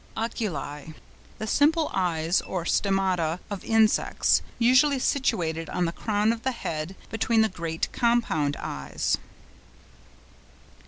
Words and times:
OCELLI.—The 0.17 1.45
simple 1.45 1.91
eyes 1.93 2.41
or 2.41 2.65
stemmata 2.65 3.39
of 3.51 3.63
insects, 3.63 4.41
usually 4.57 4.97
situated 4.97 5.69
on 5.69 5.85
the 5.85 5.91
crown 5.91 6.33
of 6.33 6.41
the 6.41 6.53
head 6.53 6.95
between 7.11 7.41
the 7.43 7.49
great 7.49 7.87
compound 7.93 8.57
eyes. 8.59 9.19